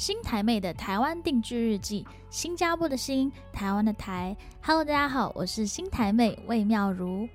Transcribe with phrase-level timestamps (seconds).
[0.00, 4.34] 新台妹的台湾定居日记，新加坡的新，台湾的台。
[4.62, 7.28] Hello，大家好，我是新台妹魏妙如。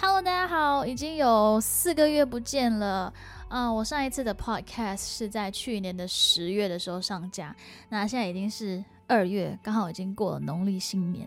[0.00, 3.14] Hello，大家好，已经有四个月不见了。
[3.46, 7.54] 啊，我上一次的 Podcast 是在去年的十月的时候上架，
[7.88, 11.24] 那现在已经是二月，刚好已经过了农历新年。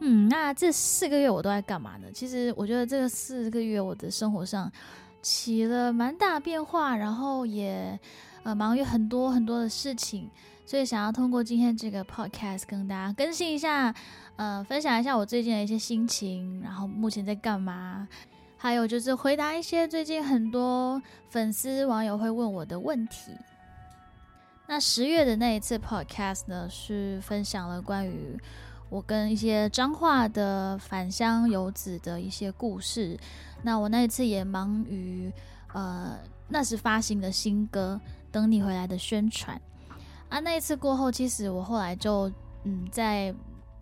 [0.00, 2.08] 嗯，那这四个月我都在干嘛呢？
[2.12, 4.68] 其实我觉得这四个月我的生活上
[5.22, 7.96] 起了蛮大变化，然后也。
[8.42, 10.30] 呃，忙于很多很多的事情，
[10.64, 13.94] 所以想要通过今天这个 podcast 跟大家更新一下，
[14.36, 18.08] 呃，分享一下我最近的一些心情，然后目前在干嘛，
[18.56, 23.32] 还有就是回答一些最近很多粉丝网友会问我的问题。
[24.66, 28.38] 那十月的那一次 podcast 呢，是分享了关于
[28.88, 33.18] 我跟一些彰化的返乡游子的一些故事。
[33.62, 35.30] 那我那一次也忙于
[35.74, 36.16] 呃，
[36.48, 38.00] 那时发行的新歌。
[38.32, 39.60] 等你回来的宣传
[40.28, 42.30] 啊，那一次过后，其实我后来就
[42.64, 43.34] 嗯，在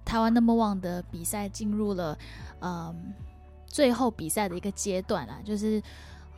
[0.05, 2.19] 台湾 Number One 的比赛进入了
[2.61, 3.13] 嗯
[3.67, 5.83] 最后比赛的一个阶段啦，就是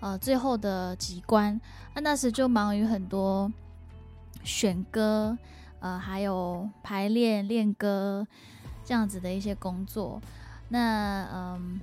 [0.00, 1.61] 呃最后的几关
[1.94, 3.52] 啊，那时就忙于很多
[4.42, 5.39] 选歌
[5.78, 8.27] 呃还有排练练歌
[8.84, 10.20] 这样子的一些工作。
[10.69, 11.80] 那嗯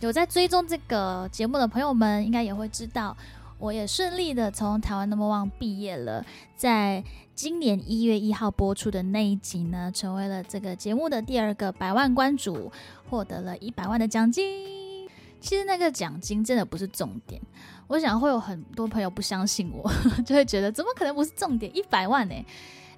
[0.00, 3.16] 有在追踪这个节目的朋友们，应该也会知道。
[3.58, 6.24] 我也顺利的从台湾 Number One 毕业了，
[6.56, 7.02] 在
[7.34, 12.70] 今年一月一号播出的那一集呢，成为了这个节目的第二个百万关主，
[13.10, 15.08] 获得了一百万的奖金。
[15.40, 17.40] 其实那个奖金真的不是重点，
[17.88, 19.90] 我想会有很多朋友不相信我，
[20.24, 21.76] 就会觉得怎么可能不是重点？
[21.76, 22.34] 一百万呢？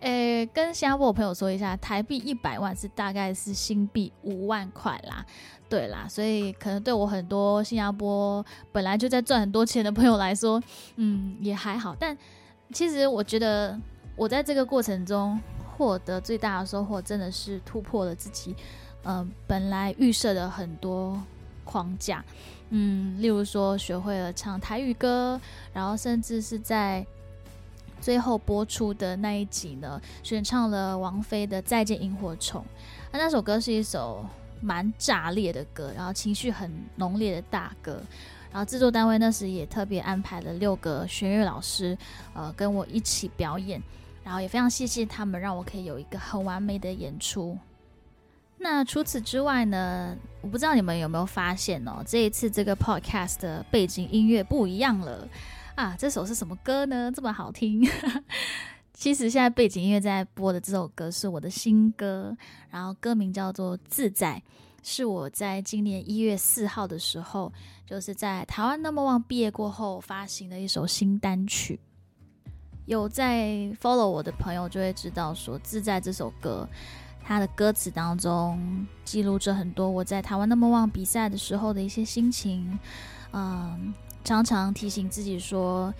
[0.00, 5.24] 诶，跟新加坡朋友说一下，台币一百万是大概是新币五万块啦。
[5.68, 10.60] 对啦，所以可能对我很多新加坡本来就在赚很多钱的朋友来说，
[10.96, 11.94] 嗯，也还好。
[11.98, 12.16] 但
[12.72, 13.78] 其实我觉得，
[14.16, 15.38] 我在这个过程中
[15.76, 18.56] 获得最大的收获，真的是突破了自己，
[19.04, 21.20] 嗯，本来预设的很多
[21.62, 22.24] 框架。
[22.70, 25.40] 嗯，例如说学会了唱台语歌，
[25.72, 27.06] 然后甚至是在
[28.00, 32.62] 最后播出的那一集呢，选唱了王菲的《再见萤火虫》。
[33.12, 34.24] 那那首歌是一首。
[34.62, 37.98] 蛮炸裂的歌，然后情绪很浓烈的大歌，
[38.52, 41.96] 然后制作单位那时也特别安排了六个弦乐老师，
[42.34, 43.82] 呃，跟我一起表演，
[44.22, 47.56] 然后也非常谢谢他们，让我可以有一个很完美的演出。
[48.58, 55.26] 那除此之外呢，我不知道你们有没有发现哦，这一次这个 podcast 的背景音乐不一样了
[55.80, 57.10] 啊，这首是什么歌呢？
[57.10, 57.88] 这么好听。
[58.92, 62.36] 其实现在背景音乐在播的这首歌是我的新歌，
[62.68, 64.42] 然后歌名叫做《自在》，
[64.86, 67.50] 是我在今年一月四号的时候，
[67.86, 71.80] 就是在台湾 Number One 毕业过后发行的一首新单曲。
[72.84, 76.68] 有在 follow 我的朋友就会知道，说《自在》这首歌，
[77.22, 82.78] 它的歌词当中记录着很多我在台湾 Number One 比赛的时候的一些心情，
[83.32, 85.92] 嗯，常常提醒自己说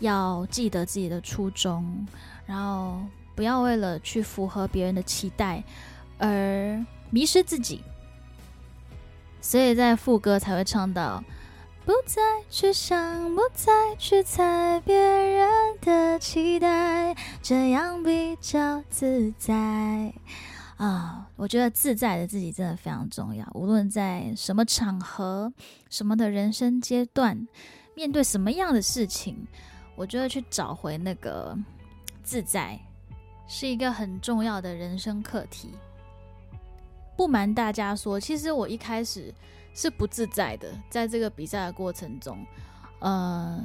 [0.00, 2.06] 要记得自己的初衷。
[2.46, 3.00] 然后
[3.34, 5.62] 不要为了去符合别人的期待
[6.18, 7.82] 而迷失自己，
[9.40, 11.22] 所以在副歌才会唱到
[11.84, 15.48] “不再去想，不再去猜别人
[15.80, 20.12] 的期待，这样比较自在”。
[20.76, 25.52] 啊，我觉得自在的自己真的非常重要，无论在什么场合、
[25.90, 27.46] 什么的人生阶段，
[27.94, 29.46] 面对什么样的事情，
[29.94, 31.56] 我觉得去找回那个。
[32.26, 32.76] 自在
[33.46, 35.70] 是一个很重要的人生课题。
[37.16, 39.32] 不瞒大家说，其实我一开始
[39.72, 42.44] 是不自在的，在这个比赛的过程中，
[42.98, 43.64] 呃，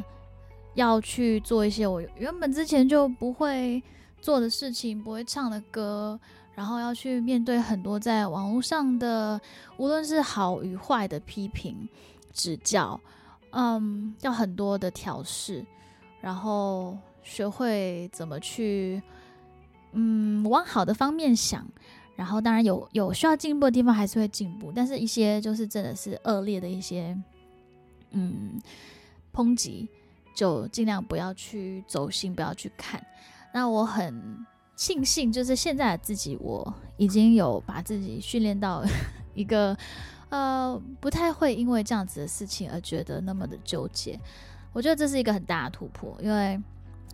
[0.76, 3.82] 要去做一些我原本之前就不会
[4.22, 6.20] 做的事情，不会唱的歌，
[6.62, 9.42] 然后要去面对很多在网络上的，
[9.78, 11.90] 无论是好与坏的批评、
[12.32, 13.02] 指教，
[13.50, 15.66] 嗯，要很多的调试，
[16.22, 16.96] 然后。
[17.24, 19.00] 学会怎么去，
[19.92, 21.64] 嗯，往好的方面想，
[22.16, 24.72] 然后当然有有需要进步的地方，还是会进步。
[24.76, 27.16] 但是一些就是真的是恶劣的一些，
[28.10, 28.60] 嗯，
[29.32, 29.88] 抨击，
[30.34, 33.00] 就尽量不要去走心，不要去看。
[33.54, 34.44] 那我很
[34.82, 38.84] 庆幸，就是现在的自己，我已经有把自己训练到
[39.36, 39.78] 一个，
[40.30, 44.20] 呃，不太会因为这样子的事情而觉得那么的纠结。
[44.74, 46.60] 我觉得这是一个很大的突破，因为。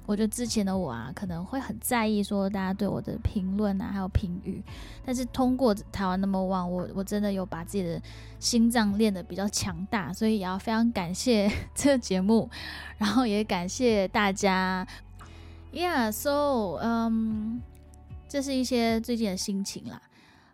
[0.06, 4.64] 我觉得之前的我啊，可能会很在意说大家对我的评论啊，还有评语。
[5.06, 8.02] 但是通过台湾那么旺，我我真的有把自己的
[8.40, 12.50] 心脏练得比较强大，所以也要非常感谢 这个节目，
[12.98, 14.88] 然后也感谢大家，
[15.74, 17.62] Yeah，so，嗯，
[18.28, 20.02] 这是一些最近的心情啦。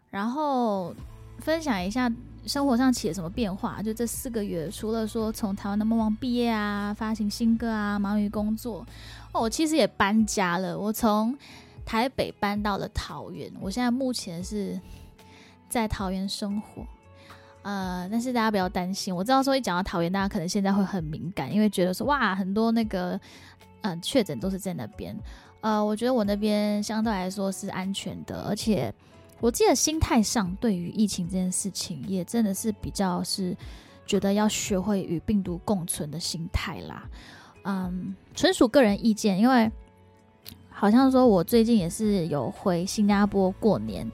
[0.09, 0.93] 然后
[1.39, 2.11] 分享一下
[2.45, 3.81] 生活上起了什么变化。
[3.81, 8.85] 就这四个月，除了说从台湾的梦王毕业啊，发行新歌啊，忙于工作，
[9.31, 10.77] 哦，我其实也搬家了。
[10.77, 11.35] 我从
[11.85, 14.79] 台北搬到了桃园，我现在目前是
[15.69, 16.85] 在桃园生活。
[17.63, 23.19] 呃，但是大家不要担心，我知道说一讲到桃园，大家可能现在会很敏感，因为觉得说哇，很多那个
[23.83, 25.15] 嗯确诊都是在那边。
[25.61, 28.93] 呃，我觉得我那边相对来说是安全的，而且
[29.39, 33.55] 我自己的心态上对于疫情这件事情，也真的是比较是
[34.05, 37.07] 觉得要学会与病毒共存的心态啦。
[37.63, 39.71] 嗯，纯属个人意见，因为
[40.69, 44.11] 好像说我最近也是有回新加坡过年，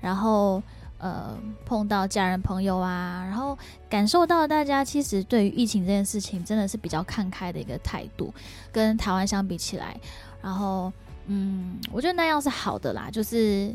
[0.00, 0.62] 然后。
[1.00, 3.56] 呃，碰到家人朋友啊，然后
[3.88, 8.30] 感受到大家其实对于疫情这件事情真的是比较看开的一个态度，
[8.70, 9.98] 跟台湾相比起来，
[10.42, 10.92] 然后
[11.24, 13.74] 嗯，我觉得那样是好的啦，就是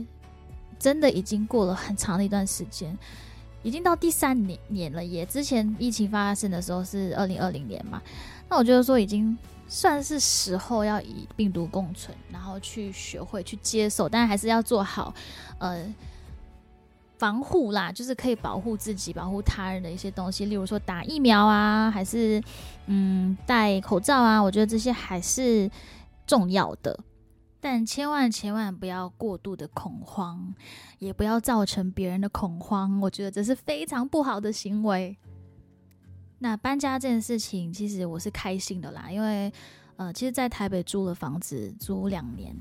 [0.77, 2.95] 真的已经过了很长的一段时间，
[3.63, 7.99] 已经到第三年年了，也之前疫情发生的时候是二零二零年嘛，
[8.47, 9.35] 那我觉得说已经
[9.67, 15.11] 算是时候要以病毒共存，然后去学会去接受，但还是要做好
[15.57, 15.83] 呃。
[17.17, 22.41] 防护啦，就是可以保护自己、保护他人的一些东西，例如说打疫苗啊，还是
[22.87, 25.69] 嗯戴口罩啊，我觉得这些还是
[26.27, 26.99] 重要的。
[27.59, 30.53] 但千万千万不要过度的恐慌，
[30.99, 35.17] 也不要造成别人的恐慌，我觉得这是非常不好的行为。
[36.39, 39.51] 那搬家这件事情，其实我是开心的啦，因为
[39.95, 42.53] 呃，其实，在台北租了房子租两年。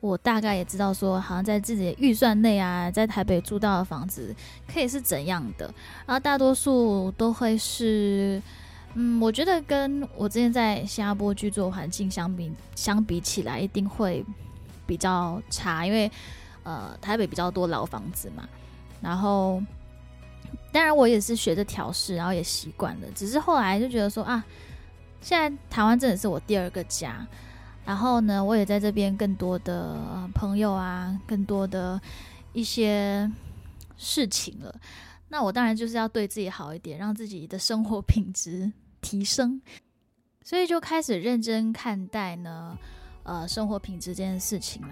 [0.00, 4.32] 我大概也知道，说好像在自己的预算内啊，在台北租到的房子
[4.72, 5.66] 可以是怎样的，
[6.06, 8.40] 然后大多数都会是，
[8.94, 14.24] 嗯，我觉得跟我之前在新加坡居住环境相比相比起来，一定会
[14.86, 16.08] 比较差，因为
[16.62, 18.48] 呃台北比较多老房子嘛，
[19.00, 19.60] 然后
[20.70, 24.44] 当然我也是学着调试，然后也习惯了，只是后来就觉得说啊，
[25.20, 27.26] 现在台湾真的是我第二个家。
[27.88, 31.98] 然后呢，我也在这边更多的朋友啊，更多的
[32.52, 33.32] 一些
[33.96, 34.74] 事情了。
[35.28, 38.70] 那我当然就是要对自己好一点，让自己的生活品质
[39.00, 39.58] 提升。
[40.44, 42.76] 所以就开始认真看待呢，
[43.22, 44.90] 呃，生活品质这件事情啦。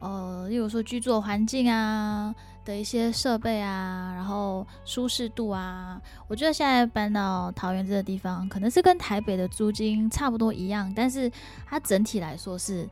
[0.00, 2.34] 呃，例如说居住环境啊。
[2.66, 11.30] 的一些设备啊，然后舒适度啊，我觉得现在搬到桃园这个地方，可能是跟台北的租金差不多一样，但是
[11.64, 12.86] 它整体来说是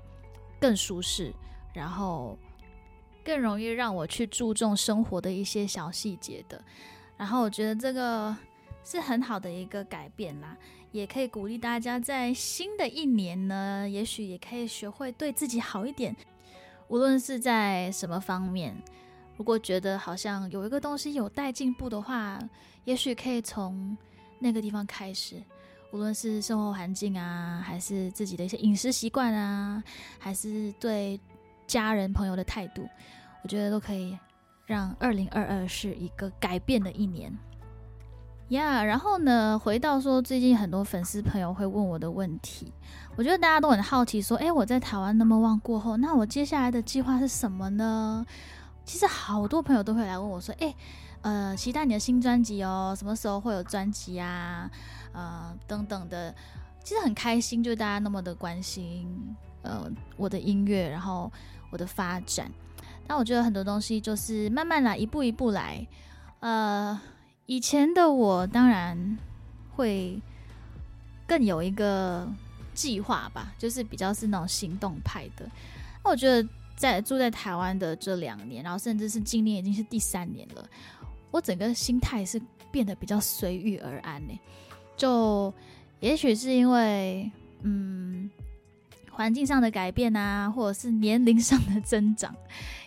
[0.61, 1.35] 更舒适，
[1.73, 2.39] 然后
[3.25, 6.63] 更容易让我去注重生活的一些小细节的。
[7.17, 8.35] 然后我觉得这个
[8.85, 10.57] 是很好的一个改变啦，
[10.93, 16.15] 也可以鼓励大家在新的一年呢，也许也可以学会对自己好一点，
[16.87, 18.77] 无论是在什么方面。
[19.37, 22.39] 如果觉得好像有一个东西有待进步的话，
[22.85, 23.97] 也许可以从
[24.39, 25.43] 那个地方开始，
[25.91, 29.83] 无论是生活环境啊，还是自己的一些饮食习惯啊，
[30.19, 31.19] 还是对
[31.67, 32.89] 家人朋友的态度，
[33.43, 34.17] 我觉得都可以
[34.67, 37.33] 让二零二二是一个改变的一年。
[38.51, 42.71] 呀，然后呢，回到说最近很多粉丝朋友会问我的问题，
[43.17, 48.25] 我觉得大家都很好奇，说，诶，我在台湾那么旺过后，那我接下来的计划是什么呢？
[48.85, 50.75] 其实好多朋友都会来问我说：“哎，
[51.23, 54.71] 呃，期待你的新专辑哦，什么时候会有专辑啊？
[55.13, 56.35] 呃，等等的。”
[56.85, 59.09] 其实很开心，就大家那么的关心，
[59.63, 61.33] 呃，我的音乐，然后
[61.71, 62.51] 我的发展。
[63.07, 65.87] 但我觉得很多东西就是慢慢来，一步一步来。
[66.41, 67.01] 呃，
[67.47, 69.19] 以前的我当然
[69.75, 70.21] 会
[71.27, 72.29] 更有一个
[72.75, 75.49] 计划吧，就是比较是那种行动派的。
[76.05, 76.47] 那我觉得。
[76.77, 80.69] 在住在台湾的这两年，然后甚至是今年已经是第三年了，
[81.31, 82.41] 我整个心态是
[82.71, 84.39] 变得比较随遇而安呢。
[84.97, 85.53] 就
[86.01, 87.31] 也许是因为
[87.63, 88.31] 嗯
[89.11, 92.35] 环境上的改变啊，或者是年龄上的增长，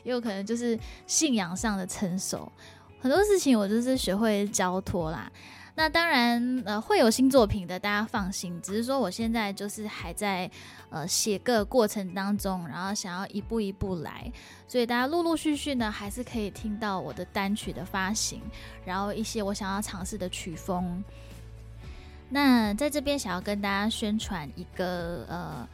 [0.04, 2.52] 也有可能就是信仰上的成熟，
[3.00, 5.32] 很多事情我就是学会交托啦。
[5.80, 8.60] 那当然，呃，会有新作品的，大家放心。
[8.64, 10.50] 只是说，我现在就是还在
[10.90, 14.32] 呃写歌过程当中，然后想要一步一步来，
[14.68, 18.42] 所以大家陆陆续续呢，还是可以听到我的单曲的发行，
[18.86, 21.04] 然后一些我想要尝试的曲风。
[22.28, 25.70] 那在这边想要跟大家宣传一个呃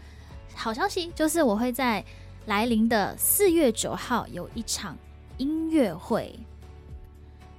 [0.53, 2.03] 好消息，就是我会在
[2.47, 4.97] 来临的四月九号有一场
[5.37, 6.37] 音乐会。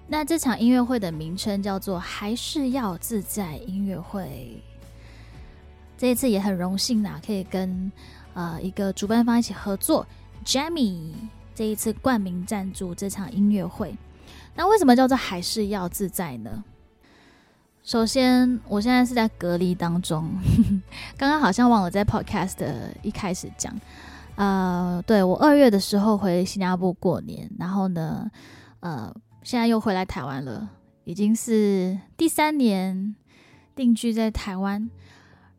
[0.07, 4.63] 那这场音乐会的名称叫做“还是要自在音乐会”。
[5.97, 7.91] 这一次也很荣幸呐，可以跟
[8.35, 10.07] 呃一个主办方一起合作
[10.45, 11.13] ，Jamie
[11.55, 13.97] 这一次冠名赞助这场音乐会。
[14.55, 16.63] 那为什么叫做还是要自在呢？
[17.83, 20.29] 首先，我现在是在隔离当中，
[21.17, 23.75] 刚刚好像忘了在 Podcast 的一开始讲。
[24.37, 28.31] 呃，对我二月的时候回新加坡过年，然后呢，
[28.81, 30.67] 呃，现在又回来台湾了，
[31.05, 33.15] 已经是第三年
[33.77, 34.91] 定居在台湾。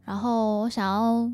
[0.04, 1.32] 然后我想要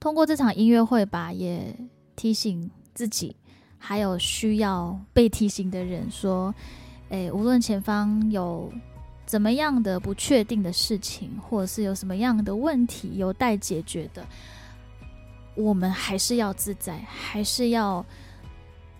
[0.00, 1.76] 通过这场音乐会吧，也
[2.16, 3.36] 提醒自己，
[3.76, 6.54] 还有需要被提醒的人说，
[7.10, 8.72] 诶，无论前方有
[9.26, 14.24] 怎么样的不确定的事情，或者是有什么样的问题有待解决的。
[15.54, 18.02] 我们还是要自在，还是要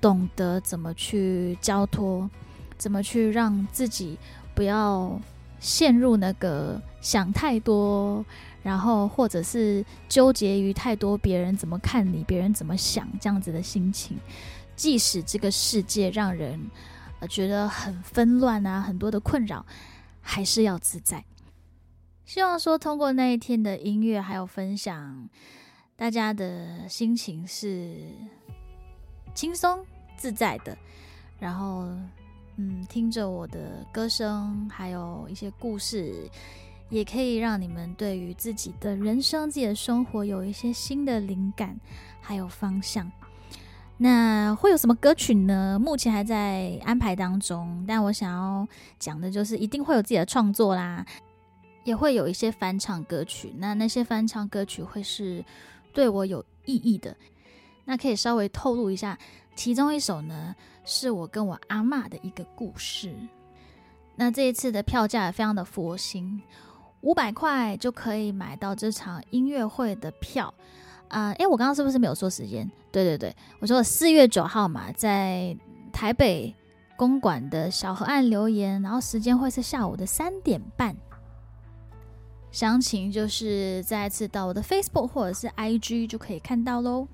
[0.03, 2.29] 懂得怎么去交托，
[2.81, 4.19] 怎么去让自己
[4.55, 5.21] 不要
[5.61, 8.25] 陷入那个想太多，
[8.63, 14.17] 然后或者是纠结于太多别人怎么看你，别人怎么想这样子的心情。
[14.75, 16.59] 即使这个世界让人
[17.29, 19.65] 觉得很纷乱啊，很多的困扰，
[20.23, 21.23] 还是要自在。
[22.25, 25.29] 希望说通过那一天的音乐还有分享。
[25.97, 27.95] 大家的心情是
[29.35, 29.85] 轻松
[30.17, 30.75] 自在的，
[31.39, 31.87] 然后，
[32.63, 36.29] 嗯，听着我的歌声，还有一些故事，
[36.91, 41.75] 也可以让你们对于自己的人生、自己的生活有一些新的灵感，
[42.21, 43.11] 还有方向。
[43.97, 45.79] 那会有什么歌曲呢？
[45.83, 51.03] 目前还在安排当中，但我想要讲的就是，一定会有自己的创作啦，
[51.85, 53.55] 也会有一些翻唱歌曲。
[53.57, 55.43] 那那些翻唱歌曲会是。
[55.93, 57.17] 对我有意义的，
[57.85, 59.19] 那可以稍微透露一下，
[59.55, 60.55] 其中一首呢，
[60.85, 63.15] 是我跟我阿妈的一个故事。
[64.17, 66.43] 那这一次的票价也非常的佛心，
[67.03, 70.53] 五百块就可以买到这场音乐会的票。
[71.09, 72.71] 啊，诶，我刚刚是不是没有说时间？
[72.93, 75.57] 对对对，我说四月九号嘛，在
[75.93, 76.55] 台北
[76.97, 80.97] 公馆的小河岸留言，然后时间会是下午的三点半。
[82.53, 87.09] 详情就是再次到我的 Facebook 或者是 IG 就可以看到喽。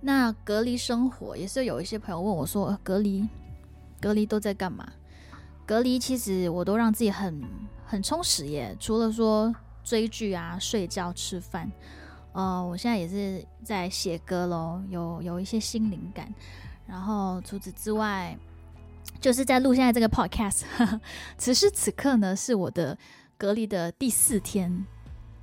[0.00, 3.28] 那隔离生活也是有一些朋友问我说：“隔离，
[4.00, 4.88] 隔离都在干嘛？”
[5.66, 7.42] 隔离其实我都让自己很
[7.84, 11.70] 很充实耶，除了说追剧啊、睡觉、吃饭，
[12.32, 16.32] 呃，我现在也是在写歌喽，有有一些新灵感。
[16.86, 18.36] 然后除此之外，
[19.20, 20.62] 就是在录现在这个 Podcast。
[21.36, 22.96] 此时此刻呢，是我的。
[23.40, 24.84] 隔离的第四天，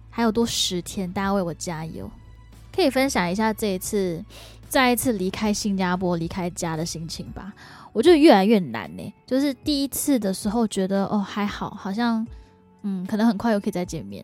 [0.10, 2.12] 还有多十天，大家为我加油！
[2.76, 4.24] 可以分享一下这一次
[4.68, 7.54] 再一次离开新加坡、离开家的心情吧。
[7.94, 9.14] 我觉得越来越难呢。
[9.26, 12.26] 就是第一次的时候觉得哦还好，好像
[12.82, 14.24] 嗯可能很快又可以再见面。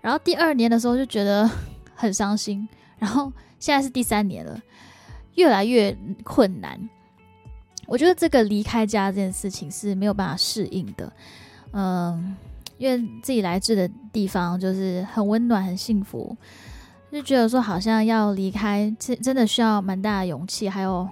[0.00, 1.48] 然后第二年的时候就觉得
[1.94, 2.68] 很伤心。
[2.98, 4.60] 然后现在是第三年了，
[5.36, 6.78] 越来越困难。
[7.86, 11.12] 我觉得这个离开家这件事情是没有办法适应的。
[11.72, 12.36] 嗯。
[12.76, 16.36] 因为自己来自的地方就是很温暖、很幸福，
[17.14, 21.08] 就觉得说好像要离开，真真的需要蛮大的勇气，还有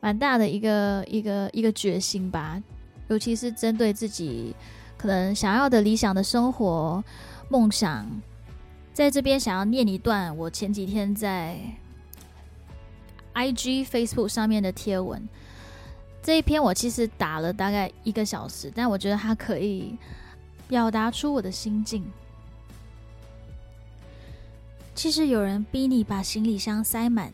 [0.00, 2.58] 蛮大的一个一个一个决心吧。
[3.08, 4.56] 尤其是针对自己
[4.96, 7.04] 可能想要的理想的生活
[7.50, 8.08] 梦想，
[8.94, 11.58] 在这边想要念一段我前几天在
[13.34, 15.28] I G Facebook 上面的贴文。
[16.22, 19.98] 这一篇我其实打了大概一个小时，但我觉得它可以。
[20.68, 22.04] 表达出我的心境。
[24.98, 27.32] 其实有人逼你把行李箱塞满，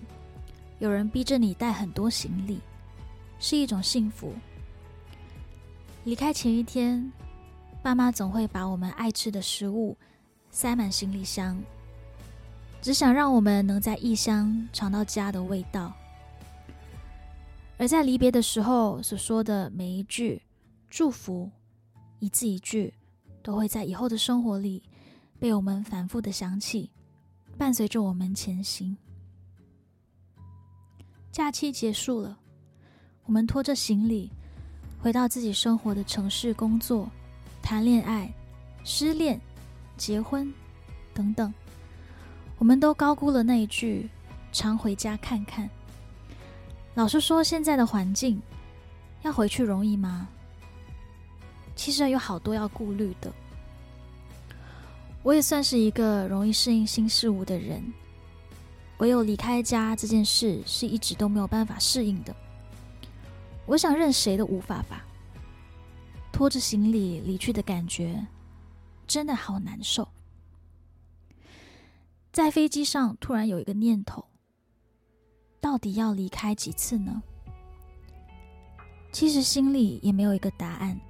[0.81, 2.61] 有人逼着你带很多行李，
[3.39, 4.35] 是一种幸福。
[6.05, 7.11] 离开前一天，
[7.83, 9.97] 爸妈总会把我们爱吃的食物
[10.51, 11.59] 塞满行李箱，
[12.83, 15.91] 只想让我们能在异乡尝到家的味道。
[17.79, 20.43] 而在离别的时候所说的每一句
[20.91, 21.51] 祝福，
[22.19, 22.93] 一字一句。
[23.43, 24.83] 都会在以后的生活里
[25.39, 26.91] 被我们反复的想起，
[27.57, 28.97] 伴随着我们前行。
[31.31, 32.37] 假期结束了，
[33.25, 34.31] 我们拖着行李
[35.01, 37.09] 回到自己生活的城市工作、
[37.63, 38.33] 谈恋爱、
[38.85, 39.41] 失恋、
[39.97, 40.53] 结婚
[41.13, 41.53] 等等，
[42.59, 44.09] 我们都高估了那一句
[44.53, 45.69] “常回家看看”。
[46.95, 48.41] 老实说，现在的环境
[49.23, 50.29] 要回去容易吗？
[51.75, 53.33] 其实有好多要顾虑的。
[55.25, 57.83] 我也算是一个容易适应新事物的人，
[58.99, 62.37] 唯有离开家这件事是一直都没有办法适应的。
[63.65, 65.03] 我想任谁都无法吧。
[66.31, 68.27] 拖着行李离去的感觉，
[69.07, 70.07] 真的好难受。
[72.31, 74.27] 在飞机上突然有一个念头：
[75.59, 77.23] 到底要离开几次呢？
[79.11, 81.01] 其实心里也没有一个答案，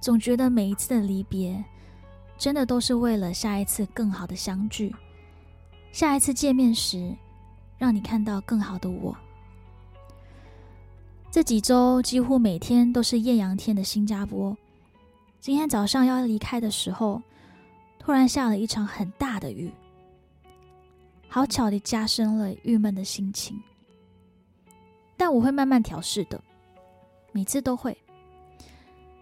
[0.00, 1.62] 总觉得每一次的离别，
[2.38, 4.94] 真的都是为了下一次更好的相聚。
[5.92, 7.14] 下一次见面时，
[7.78, 9.16] 让你看到更好的我。
[11.30, 14.56] 这几周几乎每天都是艳阳天的新加坡。
[15.40, 17.22] 今天早上要离开的时候，
[17.98, 19.72] 突然下了一场很大的雨，
[21.28, 23.60] 好巧的加深了郁闷的心情。
[25.16, 26.42] 但我会慢慢调试的，
[27.32, 27.96] 每次都会。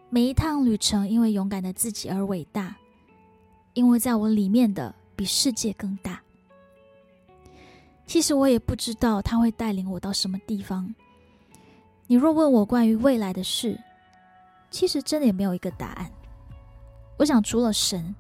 [0.09, 2.77] 每一趟旅程因为勇敢的自己而伟大，
[3.75, 6.21] 因为在我里面的比世界更大。
[8.07, 10.95] 其实我也不知道他会带领我到什么地方。
[12.07, 13.81] 你若问我关于未来的事，
[14.71, 16.11] 其实真的也没有一个答案。
[17.17, 18.15] 我想，除了神，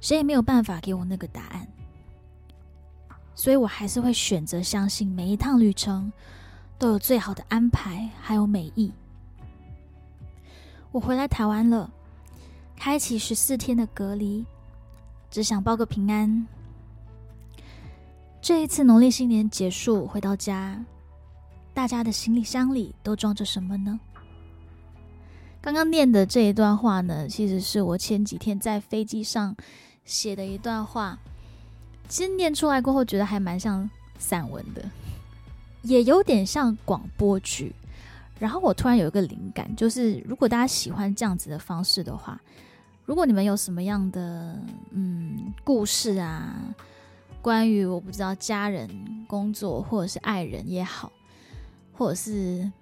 [0.00, 1.66] 谁也没有办法给我那个答案。
[3.34, 6.12] 所以我还是会选择相信每一趟旅程
[6.78, 8.92] 都有最好的安排，还有美意。
[10.90, 11.90] 我回来台湾了，
[12.76, 14.44] 开启十四天的隔离，
[15.32, 16.46] 只想报个平安。
[18.42, 20.84] 这一次农历新年结束，回到家。
[21.72, 23.98] 大家的行李箱里都装着什么呢？
[25.62, 29.56] 刚刚念的这一段话呢，其实是我前几天在飞机上
[30.04, 31.18] 写的一段话。
[32.08, 34.84] 其实念出来过后，觉得还蛮像散文的，
[35.80, 37.74] 也有点像广播剧。
[38.38, 42.38] 然后我突然有一个灵感，就是如果大家喜欢这样子的方式的话，
[43.12, 44.58] 如果你们有什么样的
[44.90, 46.56] 嗯故事啊，
[47.42, 48.88] 关于我不知道家人、
[49.28, 51.12] 工作或者是爱人也好。
[51.92, 52.72] 或者是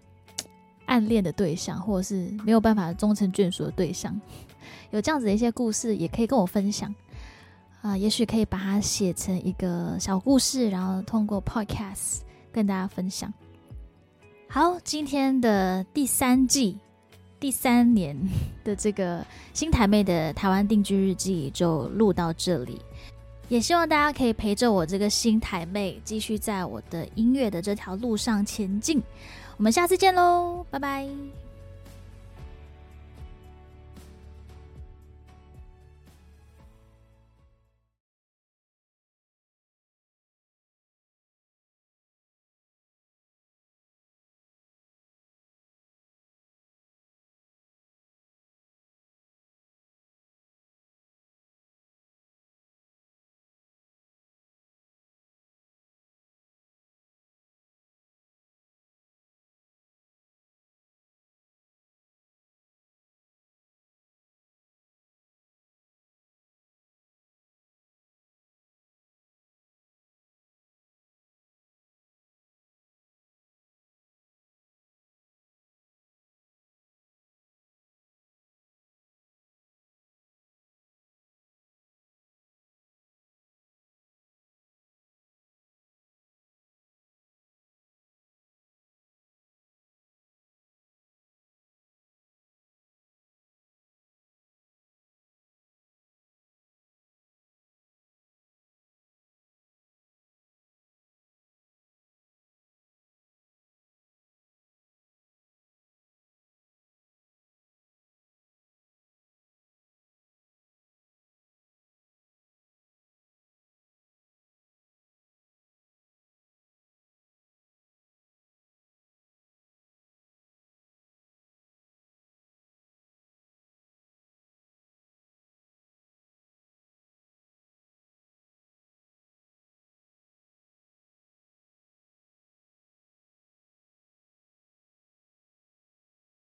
[0.86, 4.18] 暗恋的对象，或者是没有办法终成眷属的对象，
[4.92, 6.94] 有这样子的一些故事，也可以跟我分享
[7.82, 7.96] 啊。
[7.96, 12.20] 也许可以把它写成一个小故事，然后通过 Podcast
[12.52, 13.34] 跟大家分享。
[14.48, 16.78] 好，今天的第三季
[17.40, 18.16] 第三年
[18.62, 22.80] 的这个新台妹的台湾定居日记就录到这里。
[23.48, 29.02] 也希望大家可以陪着我这个新台妹，继续在我的音乐的这条路上前进。
[29.56, 31.08] 我们下次见喽，拜拜。